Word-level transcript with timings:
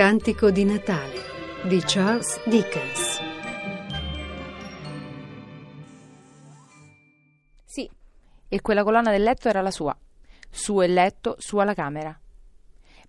Cantico 0.00 0.50
di 0.50 0.64
Natale 0.64 1.20
di 1.64 1.78
Charles 1.84 2.42
Dickens. 2.48 3.20
Sì, 7.66 7.86
e 8.48 8.60
quella 8.62 8.82
colonna 8.82 9.10
del 9.10 9.22
letto 9.22 9.48
era 9.48 9.60
la 9.60 9.70
sua. 9.70 9.94
Suo 10.48 10.84
il 10.84 10.94
letto, 10.94 11.36
sua 11.38 11.64
la 11.64 11.74
camera. 11.74 12.18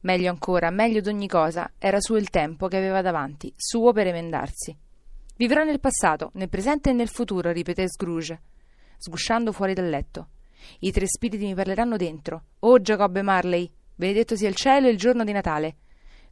Meglio 0.02 0.30
ancora, 0.32 0.70
meglio 0.70 1.00
d'ogni 1.00 1.30
cosa, 1.30 1.72
era 1.80 2.02
suo 2.02 2.18
il 2.18 2.30
tempo 2.30 2.68
che 2.68 2.76
aveva 2.76 3.02
davanti, 3.02 3.54
suo 3.56 3.94
per 3.94 4.08
emendarsi. 4.08 4.78
Vivrò 5.38 5.64
nel 5.64 5.80
passato, 5.80 6.32
nel 6.34 6.50
presente 6.50 6.90
e 6.90 6.94
nel 6.94 7.08
futuro, 7.08 7.54
ripeté 7.54 7.88
Scrooge, 7.88 8.42
sgusciando 8.98 9.54
fuori 9.54 9.74
dal 9.74 9.88
letto. 9.88 10.28
I 10.80 10.92
tre 10.92 11.08
spiriti 11.08 11.46
mi 11.46 11.56
parleranno 11.56 11.96
dentro. 11.96 12.48
Oh 12.60 12.82
Giacobbe 12.82 13.22
Marley, 13.22 13.72
benedetto 13.96 14.36
sia 14.36 14.50
il 14.50 14.56
cielo 14.56 14.88
e 14.88 14.92
il 14.92 14.98
giorno 14.98 15.24
di 15.24 15.32
Natale. 15.32 15.76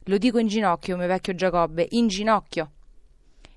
Lo 0.04 0.18
dico 0.18 0.38
in 0.38 0.46
ginocchio, 0.46 0.96
mio 0.96 1.06
vecchio 1.06 1.34
Giacobbe, 1.34 1.86
in 1.90 2.08
ginocchio. 2.08 2.72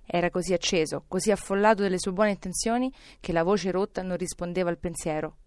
Era 0.05 0.29
così 0.29 0.53
acceso, 0.53 1.05
così 1.07 1.31
affollato 1.31 1.81
delle 1.81 1.97
sue 1.97 2.11
buone 2.11 2.31
intenzioni, 2.31 2.91
che 3.19 3.31
la 3.31 3.43
voce 3.43 3.71
rotta 3.71 4.02
non 4.02 4.17
rispondeva 4.17 4.69
al 4.69 4.77
pensiero. 4.77 5.38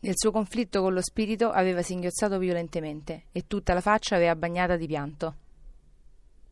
Nel 0.00 0.14
suo 0.14 0.30
conflitto 0.30 0.82
con 0.82 0.92
lo 0.92 1.00
spirito 1.00 1.50
aveva 1.50 1.82
singhiozzato 1.82 2.38
violentemente 2.38 3.24
e 3.32 3.46
tutta 3.46 3.72
la 3.72 3.80
faccia 3.80 4.14
aveva 4.14 4.36
bagnata 4.36 4.76
di 4.76 4.86
pianto. 4.86 5.36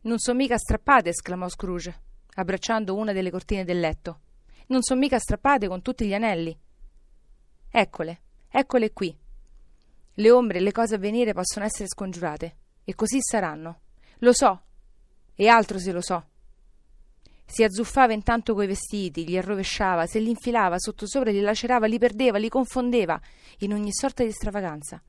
Non 0.01 0.17
son 0.17 0.35
mica 0.35 0.57
strappate, 0.57 1.09
esclamò 1.09 1.47
Scrooge, 1.47 2.01
abbracciando 2.35 2.95
una 2.95 3.13
delle 3.13 3.31
cortine 3.31 3.63
del 3.63 3.79
letto. 3.79 4.19
Non 4.67 4.81
son 4.81 4.97
mica 4.97 5.19
strappate 5.19 5.67
con 5.67 5.81
tutti 5.81 6.07
gli 6.07 6.13
anelli. 6.13 6.57
Eccole, 7.69 8.21
eccole 8.49 8.91
qui. 8.91 9.15
Le 10.15 10.31
ombre 10.31 10.57
e 10.57 10.61
le 10.61 10.71
cose 10.71 10.95
a 10.95 10.97
venire 10.97 11.33
possono 11.33 11.65
essere 11.65 11.87
scongiurate, 11.87 12.55
e 12.85 12.95
così 12.95 13.17
saranno. 13.19 13.81
Lo 14.19 14.31
so, 14.31 14.61
e 15.35 15.47
altro 15.47 15.77
se 15.77 15.91
lo 15.91 16.01
so. 16.01 16.27
Si 17.45 17.63
azzuffava 17.63 18.13
intanto 18.13 18.53
coi 18.53 18.67
vestiti, 18.67 19.25
li 19.25 19.37
arrovesciava, 19.37 20.05
se 20.05 20.19
li 20.19 20.29
infilava 20.29 20.79
sottosopra, 20.79 21.31
li 21.31 21.41
lacerava, 21.41 21.85
li 21.85 21.99
perdeva, 21.99 22.37
li 22.37 22.49
confondeva, 22.49 23.19
in 23.59 23.73
ogni 23.73 23.91
sorta 23.91 24.23
di 24.23 24.31
stravaganza. 24.31 25.01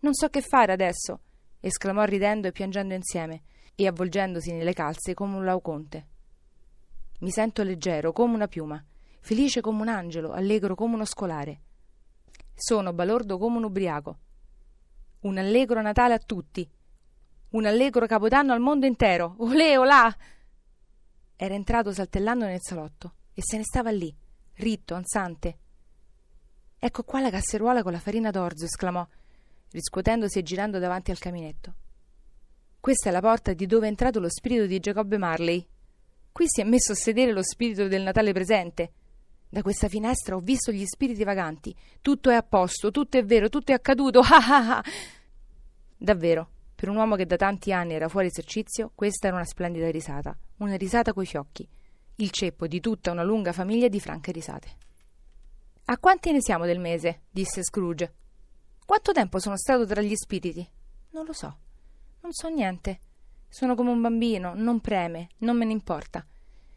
Non 0.00 0.14
so 0.14 0.28
che 0.28 0.40
fare 0.40 0.72
adesso, 0.72 1.20
esclamò 1.60 2.04
ridendo 2.04 2.48
e 2.48 2.52
piangendo 2.52 2.94
insieme, 2.94 3.42
e 3.74 3.86
avvolgendosi 3.86 4.52
nelle 4.52 4.72
calze 4.72 5.12
come 5.12 5.36
un 5.36 5.44
lauconte. 5.44 6.06
Mi 7.20 7.30
sento 7.30 7.62
leggero 7.62 8.12
come 8.12 8.34
una 8.34 8.48
piuma, 8.48 8.82
felice 9.20 9.60
come 9.60 9.82
un 9.82 9.88
angelo, 9.88 10.32
allegro 10.32 10.74
come 10.74 10.94
uno 10.94 11.04
scolare. 11.04 11.60
Sono 12.54 12.94
balordo 12.94 13.36
come 13.36 13.58
un 13.58 13.64
ubriaco. 13.64 14.18
Un 15.20 15.36
allegro 15.36 15.82
Natale 15.82 16.14
a 16.14 16.18
tutti. 16.18 16.68
Un 17.48 17.64
allegro 17.64 18.06
capodanno 18.06 18.52
al 18.52 18.60
mondo 18.60 18.86
intero. 18.86 19.36
Olè, 19.38 19.78
olà! 19.78 20.14
Era 21.36 21.54
entrato 21.54 21.92
saltellando 21.92 22.44
nel 22.44 22.60
salotto 22.60 23.14
e 23.34 23.42
se 23.44 23.56
ne 23.56 23.62
stava 23.62 23.90
lì, 23.90 24.14
ritto, 24.54 24.94
ansante. 24.94 25.58
Ecco 26.78 27.02
qua 27.04 27.20
la 27.20 27.30
casseruola 27.30 27.82
con 27.82 27.92
la 27.92 27.98
farina 27.98 28.30
d'orzo, 28.30 28.64
esclamò, 28.64 29.06
riscuotendosi 29.70 30.38
e 30.38 30.42
girando 30.42 30.78
davanti 30.78 31.10
al 31.10 31.18
caminetto. 31.18 31.74
Questa 32.80 33.08
è 33.08 33.12
la 33.12 33.20
porta 33.20 33.52
di 33.52 33.66
dove 33.66 33.86
è 33.86 33.88
entrato 33.90 34.20
lo 34.20 34.28
spirito 34.28 34.66
di 34.66 34.78
Giacobbe 34.78 35.18
Marley. 35.18 35.66
Qui 36.32 36.44
si 36.48 36.60
è 36.60 36.64
messo 36.64 36.92
a 36.92 36.96
sedere 36.96 37.32
lo 37.32 37.42
spirito 37.42 37.88
del 37.88 38.02
Natale 38.02 38.32
presente. 38.32 38.92
Da 39.48 39.62
questa 39.62 39.88
finestra 39.88 40.36
ho 40.36 40.40
visto 40.40 40.72
gli 40.72 40.84
spiriti 40.84 41.24
vaganti. 41.24 41.74
Tutto 42.00 42.30
è 42.30 42.34
a 42.34 42.42
posto, 42.42 42.90
tutto 42.90 43.18
è 43.18 43.24
vero, 43.24 43.48
tutto 43.48 43.72
è 43.72 43.74
accaduto. 43.74 44.20
Ah 44.24 44.46
ah 44.48 44.76
ah! 44.78 44.84
Davvero, 45.96 46.50
per 46.76 46.90
un 46.90 46.96
uomo 46.96 47.16
che 47.16 47.24
da 47.24 47.36
tanti 47.36 47.72
anni 47.72 47.94
era 47.94 48.08
fuori 48.08 48.26
esercizio, 48.26 48.92
questa 48.94 49.28
era 49.28 49.36
una 49.36 49.46
splendida 49.46 49.90
risata, 49.90 50.36
una 50.58 50.76
risata 50.76 51.14
coi 51.14 51.24
fiocchi, 51.24 51.66
il 52.16 52.30
ceppo 52.30 52.66
di 52.66 52.80
tutta 52.80 53.10
una 53.10 53.22
lunga 53.22 53.52
famiglia 53.52 53.88
di 53.88 53.98
franche 53.98 54.30
risate. 54.30 54.68
A 55.86 55.96
quanti 55.98 56.32
ne 56.32 56.42
siamo 56.42 56.66
del 56.66 56.78
mese? 56.78 57.22
disse 57.30 57.62
Scrooge. 57.62 58.12
Quanto 58.84 59.12
tempo 59.12 59.38
sono 59.38 59.56
stato 59.56 59.86
tra 59.86 60.02
gli 60.02 60.14
spiriti? 60.14 60.68
Non 61.12 61.24
lo 61.24 61.32
so. 61.32 61.56
Non 62.20 62.32
so 62.32 62.48
niente. 62.48 63.00
Sono 63.48 63.74
come 63.74 63.90
un 63.90 64.02
bambino, 64.02 64.52
non 64.54 64.80
preme, 64.80 65.28
non 65.38 65.56
me 65.56 65.64
ne 65.64 65.72
importa. 65.72 66.26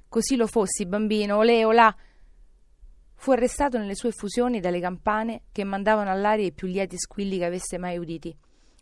Così 0.08 0.38
lo 0.38 0.48
fossi, 0.48 0.86
bambino, 0.86 1.38
olè, 1.38 1.66
olà. 1.66 1.94
Fu 3.16 3.32
arrestato 3.32 3.78
nelle 3.78 3.96
sue 3.96 4.12
fusioni 4.12 4.62
dalle 4.62 4.80
campane 4.80 5.42
che 5.52 5.66
mandavano 5.66 6.09
all'aria 6.09 6.46
i 6.46 6.54
più 6.54 6.68
lieti 6.68 6.98
squilli 6.98 7.38
che 7.38 7.46
avesse 7.46 7.78
mai 7.78 7.98
uditi. 7.98 8.34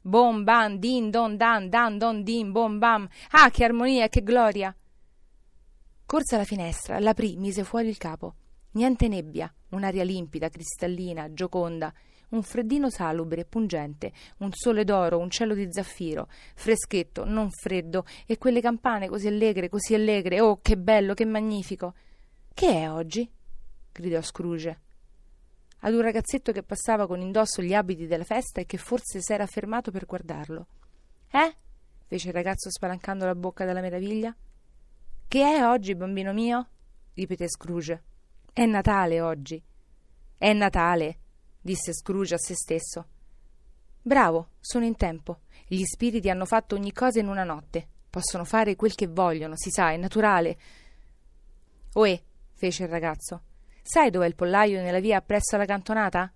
Bom 0.07 0.45
bam, 0.45 0.79
din 0.79 1.11
don 1.11 1.35
dan, 1.35 1.67
dan 1.67 1.97
don 1.97 2.23
din, 2.23 2.53
bom 2.53 2.79
bam. 2.79 3.09
Ah, 3.31 3.49
che 3.49 3.65
armonia, 3.65 4.07
che 4.07 4.23
gloria! 4.23 4.73
Corse 6.05 6.35
alla 6.35 6.45
finestra, 6.45 6.97
l'aprì, 6.99 7.35
mise 7.35 7.65
fuori 7.65 7.89
il 7.89 7.97
capo. 7.97 8.35
Niente 8.71 9.09
nebbia, 9.09 9.53
un'aria 9.71 10.05
limpida, 10.05 10.47
cristallina, 10.47 11.33
gioconda, 11.33 11.93
un 12.29 12.41
freddino 12.41 12.89
salubre, 12.89 13.43
pungente, 13.43 14.13
un 14.37 14.53
sole 14.53 14.85
d'oro, 14.85 15.17
un 15.17 15.29
cielo 15.29 15.53
di 15.53 15.67
zaffiro, 15.69 16.29
freschetto, 16.55 17.25
non 17.25 17.51
freddo, 17.51 18.05
e 18.25 18.37
quelle 18.37 18.61
campane 18.61 19.09
così 19.09 19.27
allegre, 19.27 19.67
così 19.67 19.93
allegre. 19.93 20.39
Oh, 20.39 20.59
che 20.61 20.77
bello, 20.77 21.15
che 21.15 21.25
magnifico! 21.25 21.93
Che 22.53 22.71
è 22.71 22.89
oggi? 22.89 23.29
gridò 23.91 24.21
Scrooge 24.21 24.85
ad 25.79 25.93
un 25.93 26.01
ragazzetto 26.01 26.51
che 26.51 26.63
passava 26.63 27.07
con 27.07 27.21
indosso 27.21 27.61
gli 27.61 27.73
abiti 27.73 28.07
della 28.07 28.23
festa 28.23 28.61
e 28.61 28.65
che 28.65 28.77
forse 28.77 29.21
s'era 29.21 29.45
fermato 29.45 29.91
per 29.91 30.05
guardarlo. 30.05 30.67
Eh? 31.31 31.55
fece 32.07 32.29
il 32.29 32.33
ragazzo 32.33 32.69
spalancando 32.69 33.25
la 33.25 33.35
bocca 33.35 33.65
dalla 33.65 33.81
meraviglia. 33.81 34.35
Che 35.27 35.41
è 35.41 35.65
oggi, 35.65 35.93
bambino 35.93 36.31
mio? 36.33 36.67
ripeté 37.13 37.49
Scrooge. 37.49 38.03
È 38.53 38.65
Natale 38.65 39.21
oggi. 39.21 39.61
È 40.37 40.53
Natale, 40.53 41.19
disse 41.59 41.93
Scrooge 41.93 42.35
a 42.35 42.37
se 42.37 42.55
stesso. 42.55 43.05
Bravo, 44.01 44.51
sono 44.59 44.85
in 44.85 44.95
tempo. 44.95 45.41
Gli 45.67 45.83
spiriti 45.83 46.29
hanno 46.29 46.45
fatto 46.45 46.75
ogni 46.75 46.93
cosa 46.93 47.19
in 47.19 47.27
una 47.27 47.43
notte. 47.43 47.87
Possono 48.09 48.45
fare 48.45 48.77
quel 48.77 48.95
che 48.95 49.07
vogliono, 49.07 49.55
si 49.57 49.69
sa, 49.69 49.91
è 49.91 49.97
naturale. 49.97 50.57
Oè, 51.93 52.21
fece 52.53 52.83
il 52.83 52.89
ragazzo. 52.89 53.41
Sai 53.89 54.09
dov'è 54.09 54.27
il 54.27 54.35
pollaio 54.35 54.81
nella 54.81 54.99
via 54.99 55.15
appresso 55.15 55.55
alla 55.55 55.63
cantonata? 55.63 56.29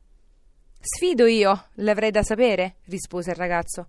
Sfido 0.80 1.26
io, 1.26 1.66
l'avrei 1.74 2.10
da 2.10 2.24
sapere, 2.24 2.78
rispose 2.86 3.32
il 3.32 3.36
ragazzo. 3.36 3.88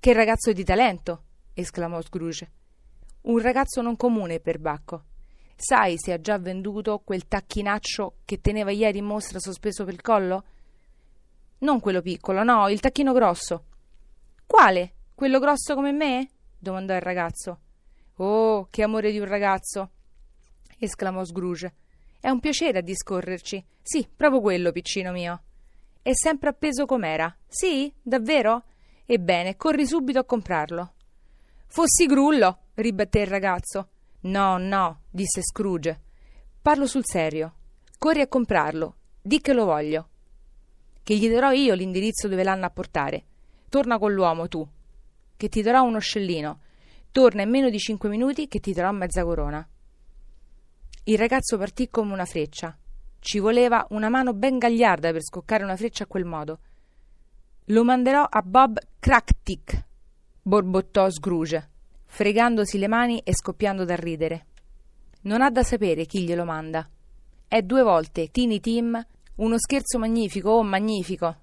Che 0.00 0.12
ragazzo 0.12 0.52
di 0.52 0.64
talento! 0.64 1.22
esclamò 1.54 2.02
Scrooge. 2.02 2.50
Un 3.20 3.38
ragazzo 3.38 3.82
non 3.82 3.94
comune 3.94 4.40
per 4.40 4.58
Bacco. 4.58 5.04
Sai 5.54 5.96
se 5.96 6.12
ha 6.12 6.20
già 6.20 6.38
venduto 6.38 6.98
quel 7.04 7.28
tacchinaccio 7.28 8.16
che 8.24 8.40
teneva 8.40 8.72
ieri 8.72 8.98
in 8.98 9.04
mostra 9.04 9.38
sospeso 9.38 9.84
per 9.84 9.94
il 9.94 10.00
collo? 10.00 10.44
Non 11.58 11.78
quello 11.78 12.02
piccolo, 12.02 12.42
no, 12.42 12.68
il 12.68 12.80
tacchino 12.80 13.12
grosso. 13.12 13.64
Quale? 14.44 14.94
Quello 15.14 15.38
grosso 15.38 15.76
come 15.76 15.92
me? 15.92 16.28
domandò 16.58 16.94
il 16.96 17.00
ragazzo. 17.00 17.60
Oh, 18.16 18.66
che 18.70 18.82
amore 18.82 19.12
di 19.12 19.20
un 19.20 19.28
ragazzo! 19.28 19.90
esclamò 20.80 21.24
Scrooge. 21.24 21.74
È 22.20 22.28
un 22.28 22.38
piacere 22.38 22.78
a 22.78 22.82
discorrerci. 22.82 23.64
Sì, 23.80 24.06
proprio 24.14 24.42
quello, 24.42 24.72
piccino 24.72 25.10
mio. 25.10 25.42
È 26.02 26.12
sempre 26.12 26.50
appeso 26.50 26.84
com'era. 26.84 27.34
Sì? 27.48 27.90
Davvero? 28.02 28.64
Ebbene, 29.06 29.56
corri 29.56 29.86
subito 29.86 30.18
a 30.18 30.24
comprarlo. 30.24 30.92
Fossi 31.66 32.04
grullo, 32.04 32.58
ribatté 32.74 33.20
il 33.20 33.26
ragazzo. 33.26 33.88
No, 34.20 34.58
no, 34.58 35.02
disse 35.08 35.40
Scrooge. 35.40 36.00
Parlo 36.60 36.86
sul 36.86 37.06
serio. 37.06 37.54
Corri 37.98 38.20
a 38.20 38.28
comprarlo. 38.28 38.96
Di 39.22 39.40
che 39.40 39.54
lo 39.54 39.64
voglio. 39.64 40.08
Che 41.02 41.16
gli 41.16 41.28
darò 41.30 41.52
io 41.52 41.72
l'indirizzo 41.72 42.28
dove 42.28 42.42
l'hanno 42.42 42.66
a 42.66 42.70
portare. 42.70 43.24
Torna 43.70 43.98
con 43.98 44.12
l'uomo, 44.12 44.46
tu. 44.46 44.66
Che 45.36 45.48
ti 45.48 45.62
darò 45.62 45.82
uno 45.84 46.00
scellino. 46.00 46.60
Torna 47.10 47.42
in 47.42 47.48
meno 47.48 47.70
di 47.70 47.78
cinque 47.78 48.10
minuti 48.10 48.46
che 48.46 48.60
ti 48.60 48.74
darò 48.74 48.92
mezza 48.92 49.24
corona. 49.24 49.66
Il 51.04 51.16
ragazzo 51.16 51.56
partì 51.56 51.88
come 51.88 52.12
una 52.12 52.26
freccia. 52.26 52.76
Ci 53.18 53.38
voleva 53.38 53.86
una 53.90 54.10
mano 54.10 54.34
ben 54.34 54.58
gagliarda 54.58 55.12
per 55.12 55.22
scoccare 55.22 55.64
una 55.64 55.76
freccia 55.76 56.04
a 56.04 56.06
quel 56.06 56.26
modo. 56.26 56.58
Lo 57.66 57.84
manderò 57.84 58.22
a 58.22 58.42
Bob 58.42 58.78
Cracktick, 58.98 59.84
borbottò 60.42 61.08
Scrooge, 61.10 61.68
fregandosi 62.04 62.78
le 62.78 62.86
mani 62.86 63.18
e 63.20 63.32
scoppiando 63.34 63.84
da 63.86 63.96
ridere. 63.96 64.46
Non 65.22 65.40
ha 65.40 65.50
da 65.50 65.62
sapere 65.62 66.04
chi 66.04 66.22
glielo 66.22 66.44
manda. 66.44 66.86
È 67.48 67.62
due 67.62 67.82
volte 67.82 68.30
Tiny 68.30 68.60
Tim, 68.60 69.06
uno 69.36 69.58
scherzo 69.58 69.98
magnifico, 69.98 70.50
oh 70.50 70.62
magnifico. 70.62 71.36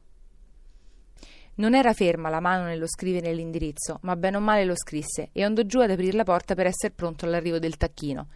Non 1.56 1.74
era 1.74 1.94
ferma 1.94 2.30
la 2.30 2.40
mano 2.40 2.66
nello 2.66 2.88
scrivere 2.88 3.34
l'indirizzo, 3.34 3.98
ma 4.04 4.16
bene 4.16 4.38
o 4.38 4.40
male 4.40 4.66
lo 4.66 4.76
scrisse 4.76 5.30
e 5.32 5.44
andò 5.44 5.64
giù 5.64 5.80
ad 5.80 5.90
aprire 5.90 6.16
la 6.16 6.24
porta 6.24 6.54
per 6.54 6.68
essere 6.68 6.94
pronto 6.94 7.26
all'arrivo 7.26 7.58
del 7.58 7.76
tacchino. 7.76 8.28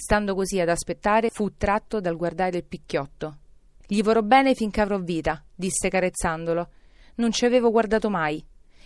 Stando 0.00 0.36
così 0.36 0.60
ad 0.60 0.68
aspettare, 0.68 1.28
fu 1.28 1.56
tratto 1.56 2.00
dal 2.00 2.16
guardare 2.16 2.58
il 2.58 2.64
picchiotto. 2.64 3.38
Gli 3.84 4.00
vorrò 4.00 4.22
bene 4.22 4.54
finché 4.54 4.80
avrò 4.80 5.00
vita, 5.00 5.42
disse 5.52 5.88
carezzandolo. 5.88 6.68
Non 7.16 7.32
ci 7.32 7.44
avevo 7.44 7.72
guardato 7.72 8.08
mai. 8.08 8.42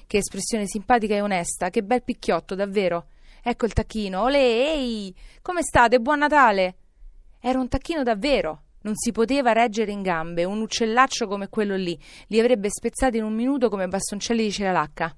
Che 0.07 0.17
espressione 0.17 0.67
simpatica 0.67 1.15
e 1.15 1.21
onesta, 1.21 1.69
che 1.69 1.83
bel 1.83 2.03
picchiotto, 2.03 2.55
davvero. 2.55 3.09
Ecco 3.43 3.67
il 3.67 3.75
tacchino. 3.75 4.23
Olè, 4.23 4.39
ehi! 4.39 5.15
Come 5.43 5.61
state? 5.63 6.01
Buon 6.01 6.21
Natale! 6.21 6.77
Era 7.41 7.61
un 7.61 7.69
tacchino 7.69 8.03
davvero. 8.03 8.63
Non 8.81 8.95
si 8.97 9.13
poteva 9.13 9.53
reggere 9.53 9.93
in 9.93 10.01
gambe. 10.01 10.45
Un 10.45 10.63
uccellaccio 10.63 11.27
come 11.27 11.51
quello 11.51 11.77
lì 11.77 11.97
li 12.29 12.41
avrebbe 12.41 12.71
spezzati 12.71 13.19
in 13.19 13.25
un 13.25 13.35
minuto 13.35 13.69
come 13.69 13.87
bastoncelli 13.87 14.45
di 14.45 14.51
ceralacca. 14.51 15.15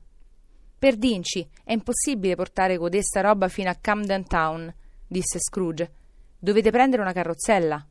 Perdinci, 0.77 1.49
è 1.63 1.73
impossibile 1.73 2.35
portare 2.35 2.79
codesta 2.79 3.21
roba 3.21 3.47
fino 3.47 3.71
a 3.71 3.79
Camden 3.81 4.27
Town, 4.27 4.75
disse 5.07 5.39
Scrooge. 5.39 5.93
Dovete 6.39 6.71
prendere 6.71 7.03
una 7.03 7.13
carrozzella. 7.13 7.87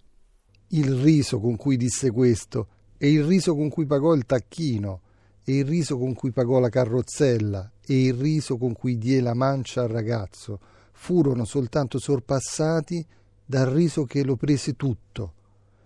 Il 0.69 0.93
riso 0.95 1.39
con 1.39 1.55
cui 1.55 1.77
disse 1.77 2.11
questo, 2.11 2.67
e 2.97 3.11
il 3.11 3.23
riso 3.23 3.55
con 3.55 3.69
cui 3.69 3.85
pagò 3.85 4.13
il 4.13 4.25
tacchino, 4.25 5.01
e 5.43 5.57
il 5.57 5.65
riso 5.65 5.97
con 5.97 6.13
cui 6.13 6.31
pagò 6.31 6.59
la 6.59 6.69
carrozzella, 6.69 7.71
e 7.85 8.05
il 8.05 8.13
riso 8.13 8.57
con 8.57 8.73
cui 8.73 8.97
diè 8.97 9.19
la 9.19 9.33
mancia 9.33 9.81
al 9.81 9.89
ragazzo, 9.89 10.59
furono 10.91 11.43
soltanto 11.45 11.99
sorpassati 11.99 13.05
dal 13.45 13.67
riso 13.67 14.05
che 14.05 14.23
lo 14.23 14.35
prese 14.35 14.75
tutto, 14.75 15.33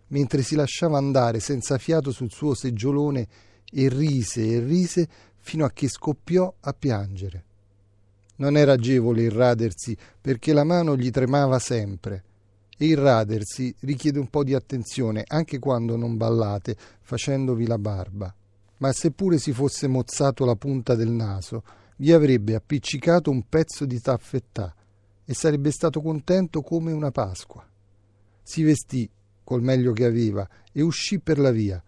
mentre 0.08 0.42
si 0.44 0.56
lasciava 0.56 0.98
andare 0.98 1.40
senza 1.40 1.78
fiato 1.78 2.12
sul 2.12 2.32
suo 2.32 2.54
seggiolone 2.54 3.28
e 3.70 3.90
rise 3.90 4.46
e 4.46 4.60
rise 4.60 5.08
fino 5.38 5.66
a 5.66 5.72
che 5.72 5.88
scoppiò 5.88 6.54
a 6.60 6.74
piangere. 6.74 7.46
Non 8.38 8.58
era 8.58 8.74
agevole 8.74 9.24
il 9.24 9.32
radersi 9.32 9.96
perché 10.20 10.54
la 10.54 10.64
mano 10.64 10.96
gli 10.96 11.10
tremava 11.10 11.60
sempre 11.60 12.24
e 12.78 12.86
il 12.86 12.98
radersi 12.98 13.74
richiede 13.82 14.20
un 14.20 14.30
po' 14.30 14.44
di 14.44 14.54
attenzione 14.54 15.24
anche 15.28 15.58
quando 15.58 15.96
non 15.98 16.16
ballate 16.16 16.76
facendovi 17.02 17.66
la 17.66 17.80
barba. 17.80 18.34
Ma 18.78 18.92
seppure 18.92 19.40
si 19.40 19.52
fosse 19.52 19.88
mozzato 19.88 20.46
la 20.46 20.56
punta 20.56 20.94
del 20.94 21.10
naso, 21.10 21.64
vi 21.98 22.12
avrebbe 22.12 22.54
appiccicato 22.54 23.32
un 23.32 23.44
pezzo 23.50 23.86
di 23.86 24.00
taffettà 24.00 24.74
e 25.26 25.34
sarebbe 25.34 25.72
stato 25.72 26.02
contento 26.02 26.62
come 26.62 26.92
una 26.92 27.10
Pasqua. 27.10 27.68
Si 28.44 28.62
vestì 28.62 29.10
col 29.44 29.64
meglio 29.64 29.94
che 29.94 30.06
aveva 30.06 30.48
e 30.72 30.82
uscì 30.82 31.20
per 31.20 31.40
la 31.40 31.52
via, 31.52 31.82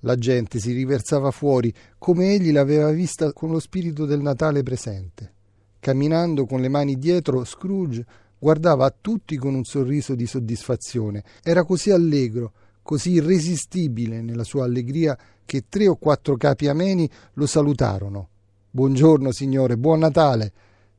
la 0.00 0.16
gente 0.16 0.58
si 0.58 0.72
riversava 0.72 1.30
fuori, 1.30 1.72
come 1.98 2.32
egli 2.32 2.52
l'aveva 2.52 2.90
vista 2.90 3.32
con 3.32 3.50
lo 3.50 3.58
spirito 3.58 4.06
del 4.06 4.20
Natale 4.20 4.62
presente. 4.62 5.34
Camminando 5.80 6.44
con 6.44 6.60
le 6.60 6.68
mani 6.68 6.98
dietro, 6.98 7.42
Scrooge 7.42 8.04
guardava 8.38 8.84
a 8.84 8.94
tutti 8.98 9.36
con 9.36 9.54
un 9.54 9.64
sorriso 9.64 10.14
di 10.14 10.26
soddisfazione. 10.26 11.24
Era 11.42 11.64
così 11.64 11.90
allegro, 11.90 12.52
così 12.82 13.12
irresistibile 13.12 14.20
nella 14.20 14.44
sua 14.44 14.64
allegria, 14.64 15.18
che 15.46 15.64
tre 15.70 15.88
o 15.88 15.96
quattro 15.96 16.36
capi 16.36 16.68
ameni 16.68 17.08
lo 17.34 17.46
salutarono. 17.46 18.28
Buongiorno, 18.70 19.32
signore, 19.32 19.78
buon 19.78 20.00
Natale! 20.00 20.52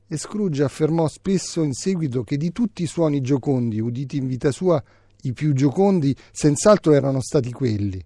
E 0.08 0.18
Scrooge 0.18 0.64
affermò 0.64 1.08
spesso 1.08 1.62
in 1.62 1.74
seguito 1.74 2.24
che 2.24 2.36
di 2.36 2.52
tutti 2.52 2.82
i 2.82 2.88
suoni 2.88 3.22
giocondi 3.22 3.80
uditi 3.80 4.18
in 4.18 4.26
vita 4.26 4.52
sua, 4.52 4.84
i 5.22 5.32
più 5.32 5.54
giocondi 5.54 6.14
senz'altro 6.32 6.94
erano 6.94 7.22
stati 7.22 7.52
quelli. 7.52 8.04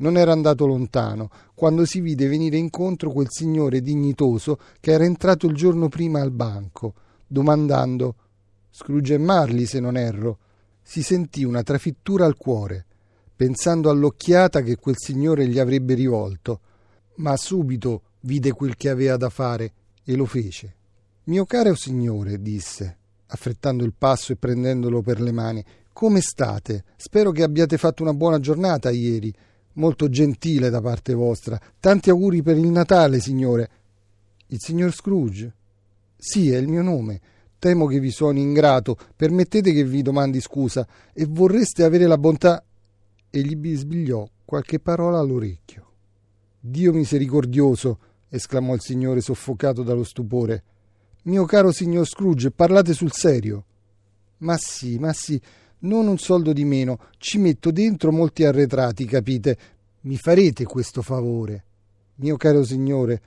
Non 0.00 0.16
era 0.16 0.32
andato 0.32 0.66
lontano 0.66 1.30
quando 1.54 1.84
si 1.84 2.00
vide 2.00 2.28
venire 2.28 2.56
incontro 2.56 3.10
quel 3.10 3.26
signore 3.30 3.80
dignitoso 3.80 4.58
che 4.80 4.92
era 4.92 5.04
entrato 5.04 5.46
il 5.46 5.54
giorno 5.54 5.88
prima 5.88 6.20
al 6.20 6.30
banco, 6.30 6.94
domandando 7.26 8.14
Scrooge 8.70 9.14
e 9.14 9.18
Marley, 9.18 9.66
se 9.66 9.80
non 9.80 9.96
erro. 9.96 10.38
Si 10.82 11.02
sentì 11.02 11.42
una 11.42 11.62
trafittura 11.62 12.24
al 12.24 12.36
cuore, 12.36 12.86
pensando 13.34 13.90
all'occhiata 13.90 14.62
che 14.62 14.76
quel 14.76 14.96
signore 14.96 15.48
gli 15.48 15.58
avrebbe 15.58 15.94
rivolto, 15.94 16.60
ma 17.16 17.36
subito 17.36 18.02
vide 18.20 18.52
quel 18.52 18.76
che 18.76 18.88
aveva 18.88 19.16
da 19.16 19.30
fare 19.30 19.72
e 20.04 20.14
lo 20.14 20.26
fece. 20.26 20.74
Mio 21.24 21.44
caro 21.44 21.74
signore, 21.74 22.40
disse, 22.40 22.96
affrettando 23.26 23.84
il 23.84 23.94
passo 23.98 24.32
e 24.32 24.36
prendendolo 24.36 25.02
per 25.02 25.20
le 25.20 25.32
mani, 25.32 25.64
come 25.92 26.20
state? 26.20 26.84
Spero 26.96 27.32
che 27.32 27.42
abbiate 27.42 27.76
fatto 27.76 28.02
una 28.02 28.14
buona 28.14 28.38
giornata 28.38 28.90
ieri 28.90 29.34
molto 29.78 30.08
gentile 30.08 30.70
da 30.70 30.80
parte 30.80 31.14
vostra. 31.14 31.58
Tanti 31.80 32.10
auguri 32.10 32.42
per 32.42 32.56
il 32.56 32.68
Natale, 32.68 33.20
signore. 33.20 33.70
Il 34.48 34.60
signor 34.60 34.92
Scrooge? 34.92 35.54
Sì, 36.16 36.50
è 36.50 36.58
il 36.58 36.68
mio 36.68 36.82
nome. 36.82 37.20
Temo 37.58 37.86
che 37.86 37.98
vi 37.98 38.10
suoni 38.10 38.40
ingrato. 38.40 38.96
Permettete 39.16 39.72
che 39.72 39.84
vi 39.84 40.02
domandi 40.02 40.40
scusa 40.40 40.86
e 41.12 41.26
vorreste 41.26 41.84
avere 41.84 42.06
la 42.06 42.18
bontà. 42.18 42.62
E 43.30 43.40
gli 43.40 43.56
bisbigliò 43.56 44.28
qualche 44.44 44.78
parola 44.78 45.18
all'orecchio. 45.18 45.86
Dio 46.60 46.92
misericordioso! 46.92 47.98
esclamò 48.30 48.74
il 48.74 48.80
signore 48.80 49.20
soffocato 49.20 49.82
dallo 49.82 50.04
stupore. 50.04 50.62
Mio 51.24 51.44
caro 51.44 51.72
signor 51.72 52.06
Scrooge, 52.06 52.50
parlate 52.50 52.92
sul 52.92 53.12
serio. 53.12 53.64
Ma 54.38 54.56
sì, 54.56 54.98
ma 54.98 55.12
sì, 55.12 55.40
non 55.80 56.06
un 56.06 56.18
soldo 56.18 56.52
di 56.52 56.64
meno, 56.64 56.98
ci 57.18 57.38
metto 57.38 57.70
dentro 57.70 58.12
molti 58.12 58.44
arretrati, 58.44 59.04
capite? 59.04 59.58
Mi 60.02 60.16
farete 60.16 60.64
questo 60.64 61.02
favore? 61.02 61.64
Mio 62.16 62.36
caro 62.36 62.64
signore, 62.64 63.20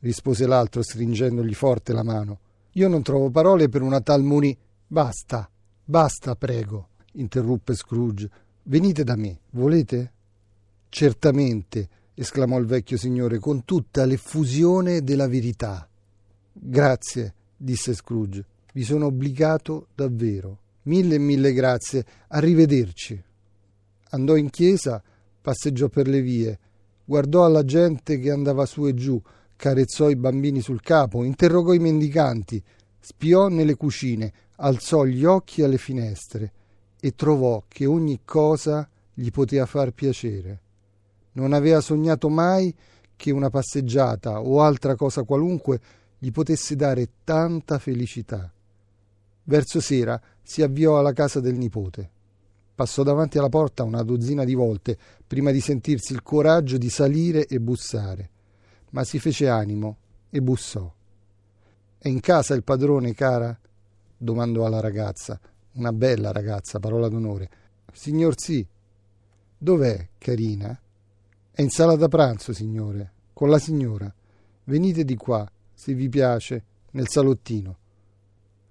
rispose 0.00 0.46
l'altro 0.46 0.82
stringendogli 0.82 1.54
forte 1.54 1.92
la 1.92 2.02
mano, 2.02 2.38
io 2.72 2.88
non 2.88 3.02
trovo 3.02 3.28
parole 3.28 3.68
per 3.68 3.82
una 3.82 4.00
tal 4.00 4.22
muni. 4.22 4.56
Basta, 4.86 5.50
basta, 5.84 6.36
prego, 6.36 6.90
interruppe 7.12 7.74
Scrooge. 7.74 8.30
Venite 8.62 9.02
da 9.02 9.16
me, 9.16 9.40
volete? 9.50 10.12
Certamente, 10.88 11.88
esclamò 12.14 12.58
il 12.58 12.66
vecchio 12.66 12.96
signore 12.96 13.38
con 13.38 13.64
tutta 13.64 14.04
l'effusione 14.04 15.02
della 15.02 15.26
verità. 15.26 15.88
Grazie, 16.52 17.34
disse 17.56 17.94
Scrooge, 17.94 18.44
vi 18.72 18.84
sono 18.84 19.06
obbligato 19.06 19.88
davvero. 19.94 20.58
Mille 20.88 21.16
e 21.16 21.18
mille 21.18 21.52
grazie, 21.52 22.04
arrivederci. 22.28 23.22
Andò 24.10 24.36
in 24.36 24.48
chiesa, 24.48 25.02
passeggiò 25.38 25.88
per 25.88 26.08
le 26.08 26.22
vie, 26.22 26.58
guardò 27.04 27.44
alla 27.44 27.62
gente 27.62 28.18
che 28.18 28.30
andava 28.30 28.64
su 28.64 28.86
e 28.86 28.94
giù, 28.94 29.20
carezzò 29.54 30.08
i 30.08 30.16
bambini 30.16 30.62
sul 30.62 30.80
capo, 30.80 31.24
interrogò 31.24 31.74
i 31.74 31.78
mendicanti, 31.78 32.62
spiò 32.98 33.48
nelle 33.48 33.74
cucine, 33.74 34.32
alzò 34.56 35.04
gli 35.04 35.26
occhi 35.26 35.62
alle 35.62 35.76
finestre 35.76 36.52
e 36.98 37.14
trovò 37.14 37.64
che 37.68 37.84
ogni 37.84 38.20
cosa 38.24 38.88
gli 39.12 39.30
poteva 39.30 39.66
far 39.66 39.90
piacere. 39.90 40.60
Non 41.32 41.52
aveva 41.52 41.82
sognato 41.82 42.30
mai 42.30 42.74
che 43.14 43.30
una 43.30 43.50
passeggiata 43.50 44.40
o 44.40 44.62
altra 44.62 44.96
cosa 44.96 45.22
qualunque 45.24 45.80
gli 46.18 46.30
potesse 46.30 46.76
dare 46.76 47.10
tanta 47.24 47.78
felicità. 47.78 48.50
Verso 49.44 49.80
sera 49.80 50.18
si 50.48 50.62
avviò 50.62 50.98
alla 50.98 51.12
casa 51.12 51.40
del 51.40 51.58
nipote. 51.58 52.10
Passò 52.74 53.02
davanti 53.02 53.36
alla 53.36 53.50
porta 53.50 53.82
una 53.82 54.02
dozzina 54.02 54.44
di 54.44 54.54
volte 54.54 54.96
prima 55.26 55.50
di 55.50 55.60
sentirsi 55.60 56.14
il 56.14 56.22
coraggio 56.22 56.78
di 56.78 56.88
salire 56.88 57.46
e 57.46 57.60
bussare, 57.60 58.30
ma 58.92 59.04
si 59.04 59.18
fece 59.18 59.46
animo 59.46 59.98
e 60.30 60.40
bussò. 60.40 60.90
È 61.98 62.08
in 62.08 62.20
casa 62.20 62.54
il 62.54 62.64
padrone, 62.64 63.12
cara? 63.12 63.60
domandò 64.16 64.64
alla 64.64 64.80
ragazza, 64.80 65.38
una 65.72 65.92
bella 65.92 66.32
ragazza, 66.32 66.78
parola 66.78 67.08
d'onore. 67.08 67.50
Signor 67.92 68.32
sì. 68.40 68.66
Dov'è, 69.58 70.08
carina? 70.16 70.80
È 71.50 71.60
in 71.60 71.68
sala 71.68 71.94
da 71.94 72.08
pranzo, 72.08 72.54
signore, 72.54 73.12
con 73.34 73.50
la 73.50 73.58
signora. 73.58 74.10
Venite 74.64 75.04
di 75.04 75.14
qua, 75.14 75.46
se 75.74 75.92
vi 75.92 76.08
piace, 76.08 76.64
nel 76.92 77.10
salottino. 77.10 77.76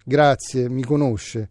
Grazie, 0.03 0.69
mi 0.69 0.83
conosce, 0.83 1.49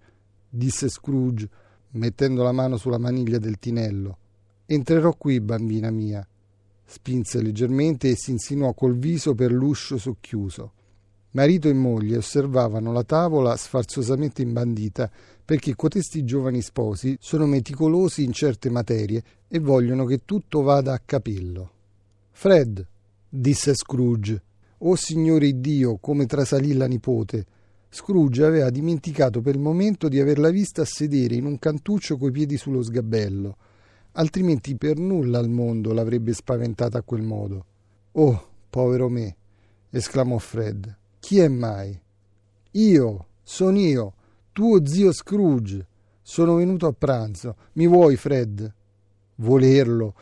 disse 0.48 0.88
Scrooge, 0.88 1.48
mettendo 1.92 2.42
la 2.42 2.52
mano 2.52 2.76
sulla 2.76 2.98
maniglia 2.98 3.38
del 3.38 3.58
tinello. 3.58 4.18
Entrerò 4.66 5.14
qui, 5.14 5.40
bambina 5.40 5.90
mia. 5.90 6.26
Spinse 6.84 7.42
leggermente 7.42 8.10
e 8.10 8.16
si 8.16 8.30
insinuò 8.30 8.72
col 8.74 8.96
viso 8.96 9.34
per 9.34 9.50
l'uscio 9.50 9.98
socchiuso. 9.98 10.72
Marito 11.32 11.68
e 11.68 11.74
moglie 11.74 12.16
osservavano 12.16 12.92
la 12.92 13.04
tavola 13.04 13.56
sfarzosamente 13.56 14.40
imbandita 14.42 15.10
perché 15.44 15.74
cotesti 15.74 16.24
giovani 16.24 16.62
sposi 16.62 17.16
sono 17.20 17.46
meticolosi 17.46 18.24
in 18.24 18.32
certe 18.32 18.70
materie 18.70 19.22
e 19.46 19.58
vogliono 19.58 20.04
che 20.06 20.22
tutto 20.24 20.62
vada 20.62 20.94
a 20.94 21.02
capello. 21.04 21.70
Fred, 22.30 22.86
disse 23.28 23.74
Scrooge, 23.74 24.42
o 24.78 24.94
Signore 24.96 25.60
Dio, 25.60 25.98
come 25.98 26.26
trasalì 26.26 26.72
la 26.72 26.86
nipote, 26.86 27.46
Scrooge 27.96 28.44
aveva 28.44 28.68
dimenticato 28.68 29.40
per 29.40 29.54
il 29.54 29.60
momento 29.62 30.08
di 30.08 30.20
averla 30.20 30.50
vista 30.50 30.84
sedere 30.84 31.34
in 31.34 31.46
un 31.46 31.58
cantuccio 31.58 32.18
coi 32.18 32.30
piedi 32.30 32.58
sullo 32.58 32.82
sgabello, 32.82 33.56
altrimenti 34.12 34.76
per 34.76 34.98
nulla 34.98 35.38
al 35.38 35.48
mondo 35.48 35.94
l'avrebbe 35.94 36.34
spaventata 36.34 36.98
a 36.98 37.02
quel 37.02 37.22
modo. 37.22 37.64
Oh, 38.12 38.48
povero 38.68 39.08
me! 39.08 39.36
esclamò 39.88 40.36
Fred. 40.36 40.94
Chi 41.18 41.38
è 41.38 41.48
mai? 41.48 41.98
Io, 42.72 43.26
sono 43.42 43.78
io, 43.78 44.12
tuo 44.52 44.86
zio 44.86 45.10
Scrooge. 45.10 45.86
Sono 46.20 46.56
venuto 46.56 46.86
a 46.86 46.92
pranzo. 46.92 47.56
Mi 47.74 47.86
vuoi, 47.86 48.16
Fred? 48.16 48.74
Volerlo. 49.36 50.14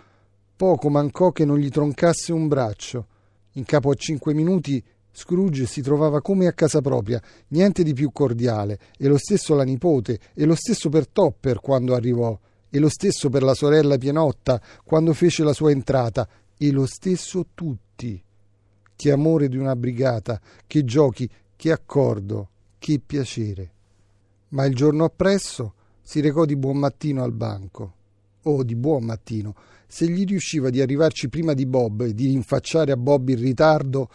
Poco 0.55 0.89
mancò 0.91 1.33
che 1.33 1.45
non 1.45 1.59
gli 1.59 1.71
troncasse 1.71 2.33
un 2.33 2.47
braccio. 2.47 3.07
In 3.55 3.65
capo 3.65 3.91
a 3.91 3.95
cinque 3.95 4.33
minuti 4.33 4.81
Scrooge 5.17 5.67
si 5.67 5.81
trovava 5.81 6.21
come 6.21 6.49
a 6.49 6.53
casa 6.53 6.81
propria, 6.81 7.23
niente 7.49 7.85
di 7.85 7.95
più 7.95 8.11
cordiale, 8.11 8.81
e 8.99 9.07
lo 9.07 9.17
stesso 9.17 9.55
la 9.55 9.63
nipote, 9.63 10.19
e 10.35 10.45
lo 10.45 10.57
stesso 10.57 10.89
per 10.89 11.07
Topper 11.07 11.61
quando 11.61 11.95
arrivò, 11.95 12.37
e 12.69 12.79
lo 12.81 12.89
stesso 12.89 13.31
per 13.31 13.45
la 13.45 13.55
sorella 13.55 13.97
Pienotta 13.97 14.61
quando 14.85 15.13
fece 15.13 15.45
la 15.45 15.53
sua 15.53 15.71
entrata, 15.71 16.29
e 16.59 16.73
lo 16.73 16.85
stesso 16.85 17.47
tutti. 17.55 18.21
Che 18.97 19.11
amore 19.13 19.49
di 19.49 19.57
una 19.57 19.77
brigata, 19.77 20.41
che 20.67 20.85
giochi, 20.85 21.31
che 21.55 21.71
accordo, 21.71 22.49
che 22.79 23.01
piacere. 23.05 23.71
Ma 24.49 24.65
il 24.65 24.75
giorno 24.75 25.05
appresso 25.05 25.75
si 26.03 26.21
recò 26.21 26.45
di 26.45 26.57
buon 26.57 26.79
mattino 26.79 27.23
al 27.23 27.33
banco. 27.33 27.95
Oh, 28.43 28.65
di 28.65 28.75
buon 28.75 29.05
mattino! 29.05 29.55
Se 29.87 30.09
gli 30.09 30.25
riusciva 30.25 30.71
di 30.71 30.81
arrivarci 30.81 31.29
prima 31.29 31.55
di 31.55 31.67
Bob 31.67 32.01
e 32.01 32.15
di 32.15 32.27
rinfacciare 32.27 32.91
a 32.91 32.97
Bob 32.97 33.29
il 33.29 33.39
ritardo, 33.39 34.11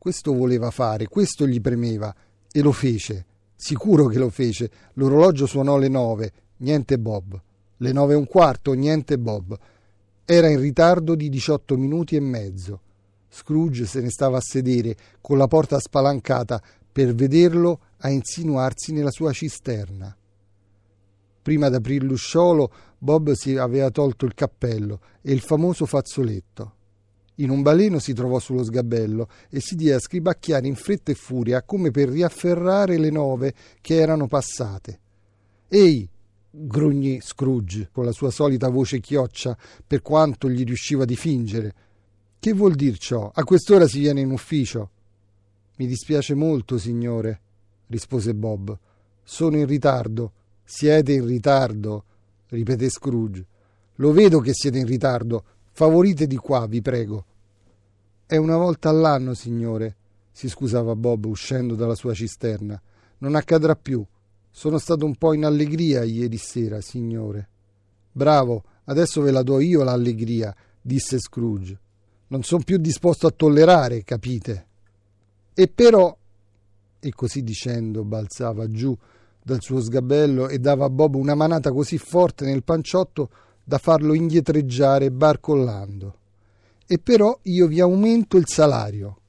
questo 0.00 0.32
voleva 0.32 0.70
fare, 0.70 1.08
questo 1.08 1.46
gli 1.46 1.60
premeva, 1.60 2.14
e 2.50 2.62
lo 2.62 2.72
fece. 2.72 3.26
Sicuro 3.54 4.06
che 4.06 4.18
lo 4.18 4.30
fece. 4.30 4.70
L'orologio 4.94 5.44
suonò 5.44 5.76
le 5.76 5.88
nove, 5.88 6.32
niente 6.60 6.98
Bob. 6.98 7.38
Le 7.76 7.92
nove 7.92 8.14
e 8.14 8.16
un 8.16 8.26
quarto, 8.26 8.72
niente 8.72 9.18
Bob. 9.18 9.58
Era 10.24 10.48
in 10.48 10.58
ritardo 10.58 11.14
di 11.14 11.28
diciotto 11.28 11.76
minuti 11.76 12.16
e 12.16 12.20
mezzo. 12.20 12.80
Scrooge 13.28 13.84
se 13.84 14.00
ne 14.00 14.08
stava 14.08 14.38
a 14.38 14.42
sedere, 14.42 14.96
con 15.20 15.36
la 15.36 15.46
porta 15.48 15.78
spalancata, 15.78 16.62
per 16.90 17.14
vederlo 17.14 17.80
a 17.98 18.08
insinuarsi 18.08 18.94
nella 18.94 19.10
sua 19.10 19.32
cisterna. 19.32 20.16
Prima 21.42 21.68
d'aprir 21.68 22.02
l'usciolo, 22.02 22.72
Bob 22.96 23.32
si 23.32 23.54
aveva 23.54 23.90
tolto 23.90 24.24
il 24.24 24.32
cappello 24.32 25.00
e 25.20 25.30
il 25.32 25.40
famoso 25.40 25.84
fazzoletto. 25.84 26.76
In 27.40 27.48
un 27.48 27.62
baleno 27.62 27.98
si 27.98 28.12
trovò 28.12 28.38
sullo 28.38 28.62
sgabello 28.62 29.28
e 29.48 29.60
si 29.60 29.74
diede 29.74 29.96
a 29.96 30.00
scribacchiare 30.00 30.66
in 30.66 30.74
fretta 30.74 31.10
e 31.10 31.14
furia 31.14 31.62
come 31.62 31.90
per 31.90 32.08
riafferrare 32.08 32.98
le 32.98 33.10
nove 33.10 33.54
che 33.80 33.96
erano 33.96 34.26
passate. 34.26 35.00
Ehi! 35.68 36.08
grugnì 36.52 37.20
Scrooge 37.20 37.88
con 37.92 38.04
la 38.04 38.12
sua 38.12 38.30
solita 38.30 38.68
voce 38.68 38.98
chioccia 38.98 39.56
per 39.86 40.02
quanto 40.02 40.50
gli 40.50 40.64
riusciva 40.64 41.04
di 41.04 41.16
fingere. 41.16 41.74
Che 42.38 42.52
vuol 42.52 42.74
dir 42.74 42.98
ciò? 42.98 43.30
A 43.32 43.44
quest'ora 43.44 43.86
si 43.86 44.00
viene 44.00 44.20
in 44.20 44.30
ufficio. 44.30 44.90
Mi 45.76 45.86
dispiace 45.86 46.34
molto, 46.34 46.76
signore, 46.76 47.40
rispose 47.86 48.34
Bob. 48.34 48.76
Sono 49.22 49.56
in 49.56 49.66
ritardo. 49.66 50.32
Siete 50.64 51.12
in 51.12 51.26
ritardo, 51.26 52.04
ripeté 52.48 52.90
Scrooge. 52.90 53.46
Lo 53.96 54.12
vedo 54.12 54.40
che 54.40 54.52
siete 54.52 54.78
in 54.78 54.86
ritardo. 54.86 55.44
Favorite 55.72 56.26
di 56.26 56.36
qua, 56.36 56.66
vi 56.66 56.80
prego. 56.82 57.24
È 58.30 58.36
una 58.36 58.56
volta 58.56 58.90
all'anno, 58.90 59.34
signore, 59.34 59.96
si 60.30 60.48
scusava 60.48 60.94
Bob 60.94 61.24
uscendo 61.24 61.74
dalla 61.74 61.96
sua 61.96 62.14
cisterna. 62.14 62.80
Non 63.18 63.34
accadrà 63.34 63.74
più. 63.74 64.06
Sono 64.48 64.78
stato 64.78 65.04
un 65.04 65.16
po' 65.16 65.32
in 65.32 65.44
allegria 65.44 66.04
ieri 66.04 66.36
sera, 66.36 66.80
signore. 66.80 67.48
Bravo, 68.12 68.62
adesso 68.84 69.20
ve 69.20 69.32
la 69.32 69.42
do 69.42 69.58
io 69.58 69.82
l'allegria, 69.82 70.54
disse 70.80 71.18
Scrooge. 71.18 71.76
Non 72.28 72.44
sono 72.44 72.62
più 72.64 72.76
disposto 72.76 73.26
a 73.26 73.32
tollerare, 73.32 74.04
capite? 74.04 74.66
E 75.52 75.66
però, 75.66 76.16
e 77.00 77.10
così 77.12 77.42
dicendo 77.42 78.04
balzava 78.04 78.70
giù 78.70 78.96
dal 79.42 79.60
suo 79.60 79.80
sgabello 79.80 80.46
e 80.46 80.60
dava 80.60 80.84
a 80.84 80.90
Bob 80.90 81.16
una 81.16 81.34
manata 81.34 81.72
così 81.72 81.98
forte 81.98 82.44
nel 82.44 82.62
panciotto 82.62 83.28
da 83.64 83.78
farlo 83.78 84.14
indietreggiare 84.14 85.10
barcollando 85.10 86.18
e 86.92 86.98
però 86.98 87.38
io 87.42 87.68
vi 87.68 87.78
aumento 87.78 88.36
il 88.36 88.48
salario. 88.48 89.20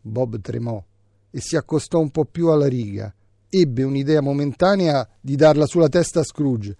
Bob 0.00 0.40
tremò 0.40 0.82
e 1.30 1.38
si 1.38 1.54
accostò 1.54 2.00
un 2.00 2.08
po' 2.10 2.24
più 2.24 2.48
alla 2.48 2.66
riga. 2.66 3.14
Ebbe 3.46 3.82
un'idea 3.82 4.22
momentanea 4.22 5.06
di 5.20 5.36
darla 5.36 5.66
sulla 5.66 5.90
testa 5.90 6.20
a 6.20 6.24
Scrooge, 6.24 6.74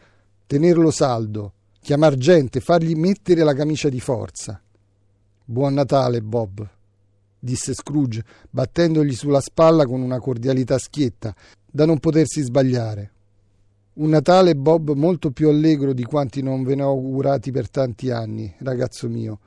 tenerlo 0.47 0.91
saldo, 0.91 1.53
chiamar 1.79 2.15
gente, 2.15 2.61
fargli 2.61 2.95
mettere 2.95 3.45
la 3.45 3.53
camicia 3.53 3.91
di 3.91 4.01
forza. 4.01 4.59
Buon 5.45 5.75
Natale, 5.75 6.23
Bob, 6.23 6.67
disse 7.39 7.75
Scrooge, 7.75 8.25
battendogli 8.49 9.15
sulla 9.15 9.43
spalla 9.43 9.85
con 9.85 10.01
una 10.01 10.21
cordialità 10.21 10.79
schietta, 10.79 11.35
da 11.71 11.85
non 11.85 11.99
potersi 11.99 12.41
sbagliare. 12.41 13.13
Un 13.97 14.09
Natale, 14.09 14.57
Bob, 14.57 14.93
molto 14.93 15.33
più 15.33 15.51
allegro 15.51 15.93
di 15.93 16.05
quanti 16.05 16.41
non 16.41 16.63
ve 16.63 16.77
ne 16.77 16.83
ho 16.83 16.89
augurati 16.89 17.51
per 17.51 17.69
tanti 17.69 18.11
anni, 18.11 18.55
ragazzo 18.61 19.07
mio. 19.11 19.41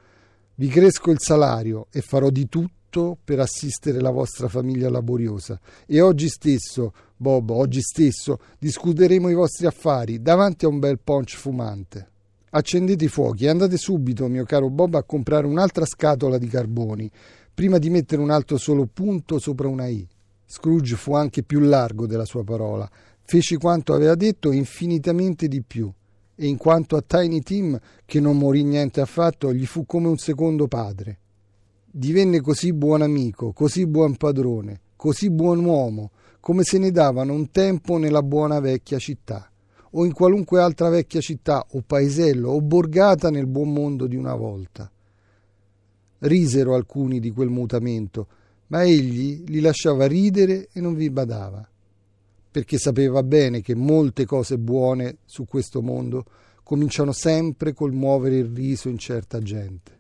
Vi 0.60 0.68
cresco 0.68 1.12
il 1.12 1.22
salario 1.22 1.88
e 1.90 2.02
farò 2.02 2.30
di 2.30 2.50
tutto 2.50 3.18
per 3.24 3.40
assistere 3.40 4.02
la 4.02 4.10
vostra 4.10 4.50
famiglia 4.50 4.90
laboriosa. 4.90 5.58
E 5.86 6.02
oggi 6.02 6.28
stesso, 6.28 6.92
Bob, 7.16 7.52
oggi 7.52 7.80
stesso, 7.80 8.40
discuteremo 8.60 9.30
i 9.30 9.36
vostri 9.36 9.68
affari 9.68 10.22
davanti 10.22 10.66
a 10.66 10.68
un 10.68 10.80
bel 10.80 11.00
punch 11.00 11.38
fumante. 11.38 12.10
Accendete 12.50 13.06
i 13.06 13.08
fuochi 13.08 13.46
e 13.46 13.48
andate 13.48 13.78
subito, 13.78 14.28
mio 14.28 14.44
caro 14.44 14.70
Bob, 14.70 14.96
a 14.96 15.04
comprare 15.04 15.48
un'altra 15.48 15.86
scatola 15.86 16.38
di 16.38 16.48
carboni, 16.48 17.10
prima 17.54 17.78
di 17.78 17.90
mettere 17.90 18.22
un 18.22 18.30
altro 18.30 18.58
solo 18.58 18.86
punto 18.86 19.40
sopra 19.40 19.70
una 19.70 19.88
I. 19.88 20.06
Scrooge 20.46 20.98
fu 20.98 21.14
anche 21.14 21.42
più 21.42 21.62
largo 21.62 22.06
della 22.06 22.26
sua 22.26 22.44
parola, 22.44 22.90
fece 23.22 23.56
quanto 23.58 23.94
aveva 23.94 24.16
detto 24.16 24.52
e 24.52 24.58
infinitamente 24.58 25.48
di 25.48 25.62
più 25.62 25.90
e 26.42 26.48
in 26.48 26.56
quanto 26.56 26.96
a 26.96 27.04
Tiny 27.06 27.42
Tim, 27.42 27.78
che 28.06 28.22
non 28.22 28.38
morì 28.38 28.64
niente 28.64 29.02
affatto, 29.02 29.54
gli 29.54 29.66
fu 29.66 29.86
come 29.86 30.08
un 30.08 30.16
secondo 30.16 30.70
padre. 30.70 31.18
Divenne 31.86 32.40
così 32.40 32.72
buon 32.72 33.02
amico, 33.02 33.52
così 33.52 33.86
buon 33.86 34.16
padrone, 34.16 34.80
così 34.96 35.30
buon 35.30 35.66
uomo, 35.66 36.12
come 36.40 36.64
se 36.64 36.78
ne 36.78 36.92
davano 36.92 37.34
un 37.34 37.52
tempo 37.52 37.98
nella 37.98 38.24
buona 38.24 38.62
vecchia 38.62 39.00
città, 39.00 39.52
o 39.92 40.06
in 40.06 40.14
qualunque 40.14 40.62
altra 40.62 40.88
vecchia 40.88 41.20
città, 41.20 41.66
o 41.72 41.84
paesello, 41.86 42.52
o 42.52 42.62
borgata 42.62 43.30
nel 43.30 43.46
buon 43.46 43.74
mondo 43.74 44.08
di 44.08 44.16
una 44.16 44.34
volta. 44.34 44.90
Risero 46.20 46.74
alcuni 46.74 47.20
di 47.20 47.32
quel 47.32 47.50
mutamento, 47.50 48.28
ma 48.68 48.86
egli 48.86 49.44
li 49.46 49.60
lasciava 49.60 50.08
ridere 50.08 50.70
e 50.72 50.80
non 50.80 50.96
vi 50.96 51.10
badava 51.10 51.68
perché 52.52 52.78
sapeva 52.78 53.22
bene 53.22 53.62
che 53.62 53.76
molte 53.76 54.26
cose 54.26 54.58
buone 54.58 55.18
su 55.26 55.46
questo 55.46 55.82
mondo 55.82 56.26
cominciano 56.64 57.12
sempre 57.12 57.74
col 57.74 57.94
muovere 57.94 58.38
il 58.38 58.52
riso 58.54 58.90
in 58.90 58.98
certa 58.98 59.40
gente. 59.40 59.98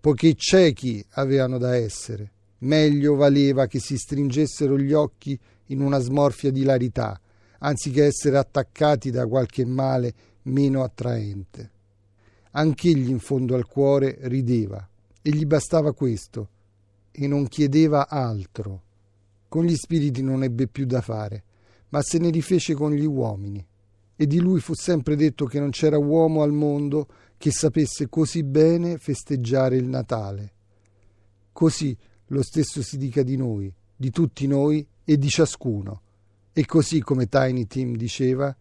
Poiché 0.00 0.34
ciechi 0.34 1.04
avevano 1.10 1.58
da 1.58 1.74
essere, 1.74 2.30
meglio 2.58 3.16
valeva 3.16 3.66
che 3.66 3.80
si 3.80 3.96
stringessero 3.96 4.78
gli 4.78 4.92
occhi 4.92 5.38
in 5.66 5.80
una 5.80 5.98
smorfia 5.98 6.50
di 6.50 6.62
larità, 6.62 7.20
anziché 7.58 8.04
essere 8.04 8.38
attaccati 8.38 9.10
da 9.10 9.26
qualche 9.26 9.64
male 9.64 10.14
meno 10.42 10.84
attraente. 10.84 11.70
Anch'egli 12.52 13.08
in 13.08 13.18
fondo 13.18 13.56
al 13.56 13.66
cuore 13.66 14.16
rideva, 14.22 14.88
e 15.20 15.30
gli 15.30 15.44
bastava 15.44 15.92
questo, 15.92 16.48
e 17.10 17.26
non 17.26 17.48
chiedeva 17.48 18.08
altro. 18.08 18.82
Con 19.48 19.64
gli 19.64 19.74
spiriti 19.74 20.22
non 20.22 20.44
ebbe 20.44 20.68
più 20.68 20.86
da 20.86 21.00
fare 21.00 21.42
ma 21.90 22.02
se 22.02 22.18
ne 22.18 22.30
rifece 22.30 22.74
con 22.74 22.92
gli 22.92 23.04
uomini. 23.04 23.64
E 24.16 24.26
di 24.26 24.40
lui 24.40 24.60
fu 24.60 24.74
sempre 24.74 25.16
detto 25.16 25.46
che 25.46 25.60
non 25.60 25.70
c'era 25.70 25.98
uomo 25.98 26.42
al 26.42 26.52
mondo 26.52 27.06
che 27.36 27.50
sapesse 27.50 28.08
così 28.08 28.42
bene 28.42 28.98
festeggiare 28.98 29.76
il 29.76 29.86
Natale. 29.86 30.52
Così 31.52 31.96
lo 32.26 32.42
stesso 32.42 32.82
si 32.82 32.96
dica 32.96 33.22
di 33.22 33.36
noi, 33.36 33.72
di 33.94 34.10
tutti 34.10 34.46
noi 34.46 34.86
e 35.04 35.16
di 35.16 35.28
ciascuno. 35.28 36.02
E 36.52 36.66
così 36.66 37.00
come 37.00 37.28
Tiny 37.28 37.66
Tim 37.66 37.96
diceva, 37.96 38.54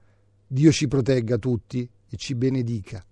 Dio 0.45 0.71
ci 0.71 0.87
protegga 0.87 1.37
tutti 1.37 1.89
e 2.09 2.15
ci 2.15 2.35
benedica. 2.35 3.03